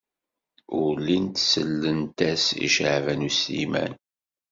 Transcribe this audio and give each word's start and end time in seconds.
Ur 0.81 0.91
llint 1.01 1.35
sellent-as 1.49 2.45
i 2.65 2.67
Caɛban 2.75 3.25
U 3.29 3.31
Sliman. 3.39 3.93